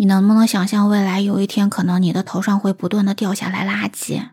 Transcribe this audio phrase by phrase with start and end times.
[0.00, 4.28] 你能不能想象未来有一天，可能你的头上会不断的掉下来垃圾？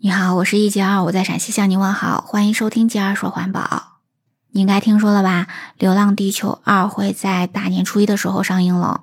[0.00, 4.00] 你好，我是一杰二，我在陕西向你问好，欢迎收听杰二说环保。
[4.50, 5.46] 你应该听说了吧，
[5.78, 9.02] 《流浪地球二》会在大年初一的时候上映了。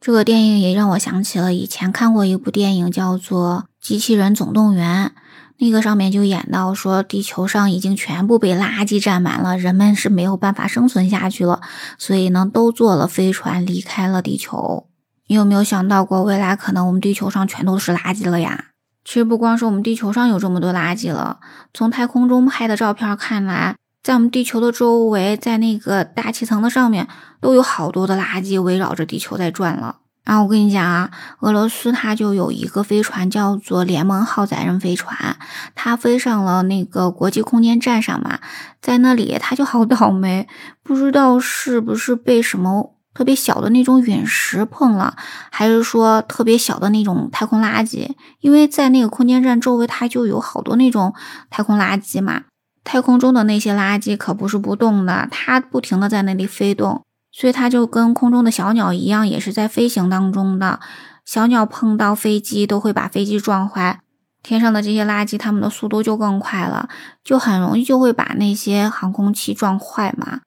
[0.00, 5.12] 这个电影也让我想起了以前看过一部电影，叫做《机器人总动员》。
[5.58, 11.60] 那个上面就演到说，地球上已经全部被垃圾占满了，人们是没有办法生存下去了，
[11.96, 14.85] 所以呢，都坐了飞船离开了地球。
[15.28, 18.66] 你有没有想到过，未来可能我们地球上全都是垃圾了呀？
[19.04, 21.38] 其实不光是我们地球上有这么多垃圾了，
[21.72, 27.08] 从太空中拍的照片看来，在我们地球的周围，在那个大气层的上面，
[27.40, 29.98] 都有好多的垃圾围绕着地球在转了。
[30.24, 35.36] 然后我跟你讲啊，俄罗斯它就有一个飞船叫做联盟号载人飞船，
[35.76, 38.40] 它飞上了那个国际空间站上嘛，
[38.80, 40.48] 在那里它就好倒霉，
[40.82, 45.16] 不知道是不是被什么特别小的那种陨石碰了，
[45.50, 51.14] 还是说特别小的那种太空垃圾，因为在那个空间站周围它就有好多那种
[51.48, 52.42] 太空垃圾嘛，
[52.84, 57.02] 太空中的那些垃圾可不是不动的，它不停的在那里飞动。
[57.32, 60.80] 所以它就跟空中的小鸟一样，也是在飞行当中的。
[61.24, 64.00] 小鸟碰到飞机都会把飞机撞坏，
[64.42, 66.90] 天上的这些垃圾，它们的速度就更快了，
[67.24, 70.40] 就很容易就会把那些航空器撞坏嘛。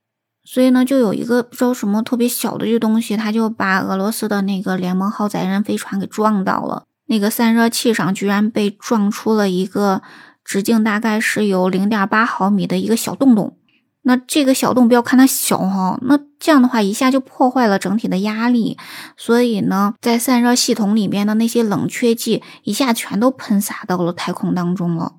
[0.44, 6.86] 所以呢，就有一个不知道什么特别小的这东西，它就把俄罗斯的那个联盟号载人飞船给撞到了。
[7.06, 10.02] 那个散热器上居然被撞出了一个
[10.44, 13.58] 直径大概是有零点八毫米的一个小洞洞。
[14.04, 18.78] 那这个小洞不要看它小哈，那这样的话一下就破坏了整体的压力，
[19.18, 25.16] 所以呢，在散热系统里面的那些冷却剂一下全都喷洒到了太空当中了，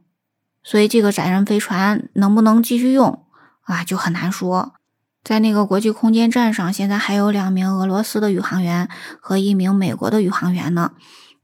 [0.64, 3.24] 所以这个载人飞船能不能继续用
[3.62, 4.72] 啊，就很难说。
[5.22, 8.88] 在那个国际空间站上，现在还有两名俄罗斯的宇航员
[9.20, 10.92] 和一名美国的宇航员呢，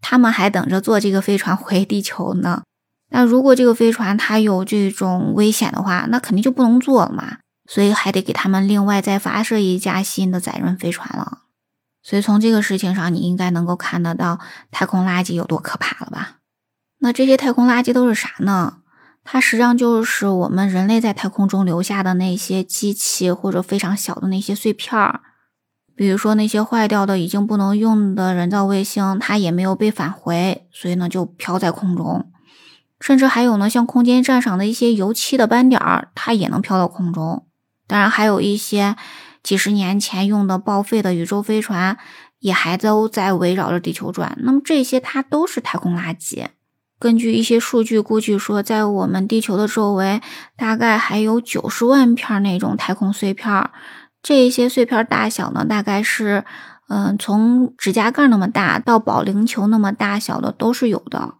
[0.00, 2.62] 他们还等着坐这个飞船回地球呢。
[3.10, 7.38] 那如果这个飞船它有这种危险的话，那肯定就不能坐了嘛，
[7.68, 11.42] 所以还得给他们另外再发射一架新的载人飞船了。
[12.02, 16.38] 所以从这个事情上，你应该能够看得到太空垃圾有多可怕了吧？
[17.00, 18.78] 那这些太空垃圾都是啥呢？
[19.28, 25.20] 它实际上就是我们人类在太空中留下的那些机器或者非常小的那些碎片儿，
[25.96, 32.30] 比如说那些坏掉的已经不能用的人造卫星，它也没有被返回，所以呢就飘在空中。
[33.00, 37.46] 甚至还有呢，像空间站上的一些油漆的斑点儿，它也能飘到空中。
[37.88, 38.96] 当然，还有一些
[39.42, 41.98] 几十年前用的报废的宇宙飞船，
[42.38, 44.38] 也还都在围绕着地球转。
[44.40, 46.46] 那么这些它都是太空垃圾。
[46.98, 50.20] 根据一些数据估计说，在我们地球的周围，
[50.56, 53.70] 大概还有九十万片那种太空碎片。
[54.22, 56.44] 这一些碎片大小呢，大概是
[56.88, 61.34] 嗯，从指甲盖那么大到保龄球那么大小的都是有的。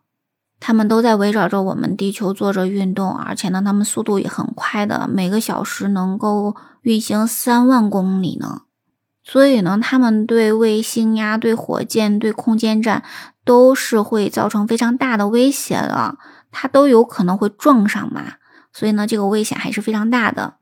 [0.58, 8.62] 他们都在围绕着我们地球做着运动，而且呢，他们速度也很快的，每个小时能够运行三万公里呢。
[9.22, 13.02] 所以呢，他们对卫星呀、对火箭、对空间站
[13.46, 16.18] 都是会造成非常大的威胁的，
[16.50, 18.34] 它都有可能会撞上嘛。
[18.72, 20.56] 所以呢，这个危险还是非常大的。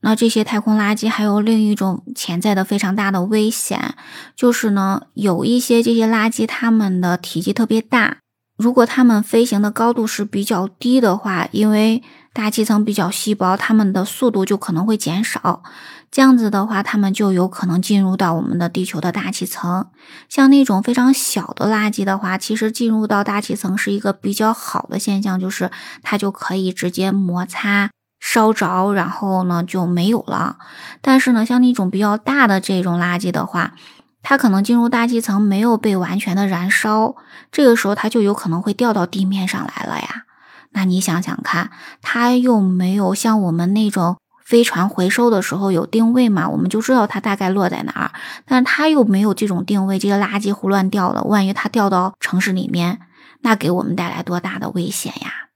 [0.00, 3.94] 那这些太空垃圾还有另一种潜在的非常大的危险，
[4.34, 8.16] 就是呢，有一些这些垃圾它们的体积特别大。
[8.56, 12.02] 如果它们飞行的高度是比较低的话，因为
[12.32, 15.62] 大气层比较稀薄，它们的速度就可能会减少。
[16.10, 19.86] 这样子的话，它们就有可能进入到我们的地球的大气层。
[20.28, 25.70] 像那种非常小的垃圾的话，其实进入到大气层是一个比较好的现象，就是
[26.02, 30.56] 它就可以直接摩擦烧着，然后呢就没有了。
[31.00, 33.74] 但是呢，像那种比较大的这种垃圾的话，
[34.20, 37.14] 它可能进入大气层没有被完全的燃烧，
[37.52, 40.24] 这个时候它就有可能会掉到地面上来了呀。
[40.72, 41.70] 那你想想看，
[42.02, 44.16] 它又没有像我们那种
[44.50, 48.10] 飞船回收的时候有定位嘛，我们就知道它大概落在哪儿。
[48.44, 52.98] 但是它又没有这种定位，这个垃圾胡乱掉了，万一它掉到城市里面，
[53.42, 55.50] 那给我们带来多大的危险呀？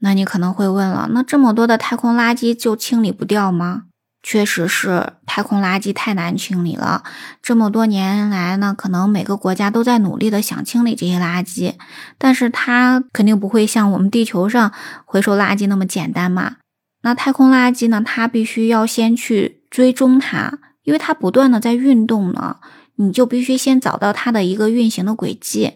[0.00, 3.84] 那你可能会问了，那这么多的太空垃圾就清理不掉吗？
[4.20, 7.04] 确实是太空垃圾太难清理了。
[7.40, 11.74] 这么多年来呢，可能每个国家都在努力的想清理这些垃圾，
[12.18, 14.72] 但是它肯定不会像我们地球上
[15.04, 16.56] 回收垃圾那么简单嘛。
[17.02, 22.56] 那太空垃圾呢，它必须要先去追踪它，因为它不断的在运动呢，
[22.96, 25.74] 你就必须先找到它的一个运行的轨迹，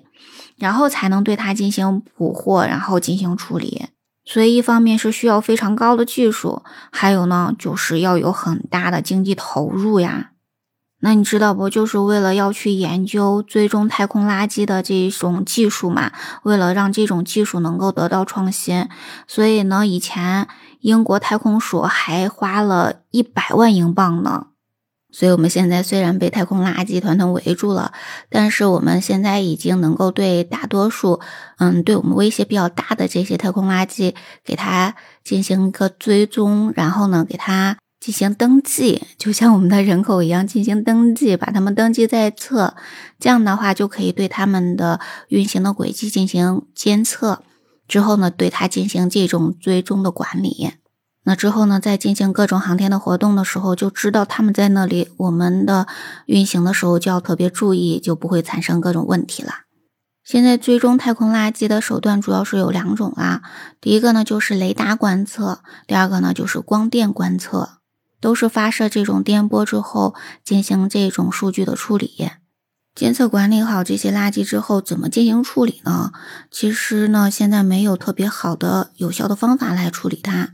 [0.56, 3.86] 然后才能对它进行捕获，然后进行处理。
[4.24, 10.32] 所以，一方面是需要非常高的技术，还有呢，就是要有很大的经济投入呀。
[11.00, 11.68] 那你知道不？
[11.68, 16.10] 就是为了要去研究追踪太空垃圾的这种技术嘛？
[16.42, 18.88] 为了让这种技术能够得到创新，
[19.26, 20.48] 所以呢，以前
[20.80, 24.46] 英国太空署还花了一百万英镑呢。
[25.12, 27.92] 所以，我们现在虽然被太空垃圾团团围住了，
[28.28, 31.20] 但是我们现在已经能够对大多数，
[31.58, 34.14] 嗯，对我们威胁比较大的这些太空垃圾，
[34.44, 37.76] 给它进行一个追踪，然后呢，给它。
[37.98, 42.74] 进行登记，就像我们的人口一样进行登记，把他们登记在册，
[43.18, 47.42] 这样的话就可以对他们的运行的轨迹进行监测，
[47.88, 50.72] 之后呢，对它进行这种追踪的管理。
[51.24, 55.88] 那之后呢，在进行各种航天的活动的时候，就知道他们在那里，我们的
[56.26, 59.52] 运行的时候就要特别注意，就不会产生各种问题了。
[60.22, 63.42] 现在追踪太空垃圾的手段主要是有两种啦，
[63.80, 67.75] 第一个呢就是雷达观测，第二个呢就是光电观测。
[68.26, 72.28] 都是发射这种电波之后进行这种数据的处理，
[72.92, 76.10] 监测管理好这些垃圾之后，怎么进行处理呢？
[76.50, 80.50] 其实呢，现在没有特别好的有效的方法来处理它，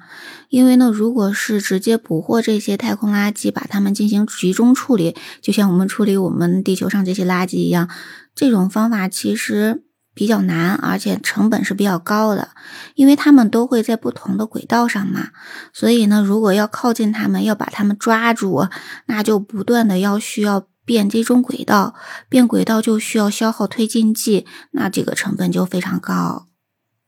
[0.51, 7.89] 因为呢，如果是直接捕获这些太空垃圾，把它们进行集中处理，就像我们处理我们地球上这些垃圾一样，
[8.35, 9.85] 这种方法其实。
[10.15, 12.49] 比较难，而且成本是比较高的，
[12.95, 15.29] 因为他们都会在不同的轨道上嘛，
[15.73, 18.69] 所以呢，如果要靠近他们，要把他们抓住，
[19.07, 21.95] 那就不断的要需要变这种轨道，
[22.29, 26.49] 变轨道就需要消耗推进剂，那这个成本就非常高。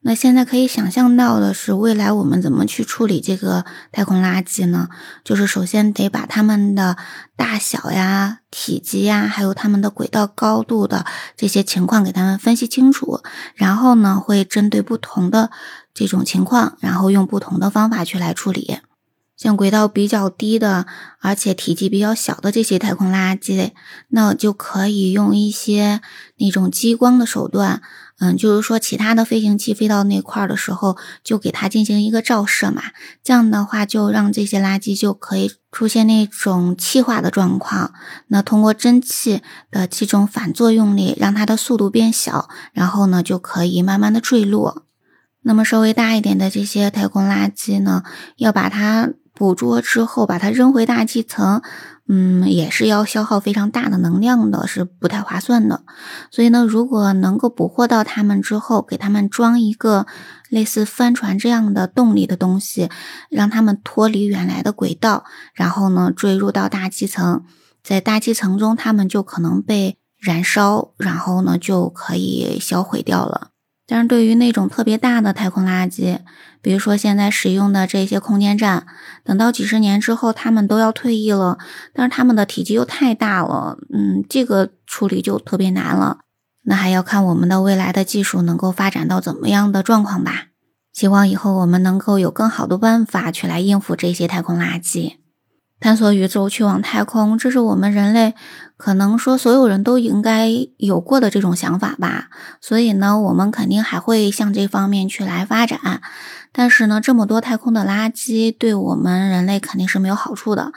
[0.07, 4.91] 那现在可以想象到的是，未来我们怎么去处理这个太空垃圾呢？
[5.25, 6.99] 就是首先得把它们的
[7.37, 13.23] 大小呀、体积呀，还有它们的轨道高度的这些情况给它们分析清楚，
[13.55, 15.51] 然后呢，会针对不同的
[15.95, 18.81] 这种情况，然后用不同的方法去来处理。
[19.39, 20.87] 像轨道比较低的，
[21.21, 23.71] 而且体积比较小的这些太空垃圾，
[24.09, 26.03] 那就可以用一些
[26.37, 27.81] 那种激光的手段。
[28.21, 32.83] 嗯，就是说，其他的飞行器飞到那块儿的时候，就给它进行一个照射嘛。
[33.25, 37.93] 这样的话，就让这些垃圾就可以出现那种气化的状况。
[38.29, 44.85] 那通过蒸汽的这种反作用力，让它的速度变小，然后呢，就可以慢慢的坠落。
[45.43, 48.05] 那么稍微大一点的这些太空垃圾呢，
[48.37, 51.61] 要把它捕捉之后，把它扔回大气层。
[52.07, 55.85] 嗯，也是要消耗非常大的能量的，是不太划算的。
[56.31, 60.07] 所以呢，如果能够捕获到它们之后，给它们装一个
[60.51, 62.91] 类似帆船这样的动力的东西，
[63.31, 67.43] 让它们脱离原来的轨道，然后呢坠入到大气层，
[67.83, 73.49] 在大气层中，它们就可能被燃烧，然后呢就可以销毁掉了。
[73.87, 76.19] 但是对于那种特别大的太空垃圾，
[76.65, 78.87] 比如说现在使用的这些空间站，
[79.23, 81.59] 等到几十年之后，他们都要退役了，
[81.93, 86.21] 但是他们的体积又太大了，嗯，这个处理就特别难了。
[86.63, 90.47] 那还要看我们的未来的技术能够发展到怎么样的状况吧。
[90.91, 95.17] 希望以后我们能够有更好的办法去来应付这些太空垃圾。
[95.85, 98.33] 探索宇宙，去往太空，这是我们人类
[98.79, 100.49] 可能说所有人都应该
[100.79, 102.31] 有过的这种想法吧。
[102.59, 106.01] 所以呢，我们肯定还会向这方面去来发展。
[106.53, 110.73] 但是呢，这么多太空的垃圾对我们人类肯定是没有好处的。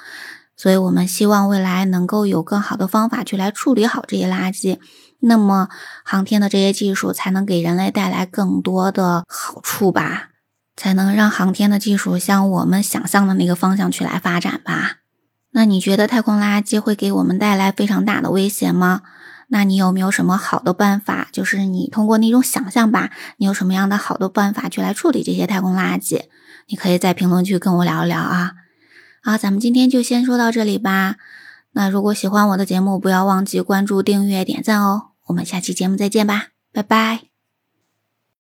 [0.58, 4.78] 所以我们希望未来能够有更好的方法去来处理好这些垃圾，
[5.22, 5.70] 那么
[6.04, 10.32] 航天的这些技术才能给人类带来更多的好处吧。
[10.80, 14.98] 才能让航天的技术向我们想象的那个方向去来发展吧。
[15.52, 19.02] 那你觉得太空垃圾会给我们带来非常大的威胁吗？
[19.50, 21.30] 那你有没有什么好的办法？
[21.32, 26.24] 就是你通过那种想象吧，你有什么样的好的办法去来处理这些太空垃圾？
[26.68, 28.52] 你可以在评论区跟我聊一聊啊。
[29.24, 31.16] 好，咱们今天就先说到这里吧。
[31.72, 35.12] 那如果喜欢我的节目，不要忘记关注、订阅、点赞哦。
[35.28, 37.27] 我们下期节目再见吧，拜拜。